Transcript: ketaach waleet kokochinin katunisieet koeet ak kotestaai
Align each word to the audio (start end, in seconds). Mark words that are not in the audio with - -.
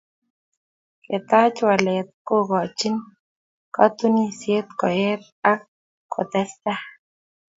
ketaach 1.05 1.57
waleet 1.67 2.07
kokochinin 2.27 2.97
katunisieet 3.75 4.67
koeet 4.79 5.23
ak 5.51 5.61
kotestaai 6.13 6.83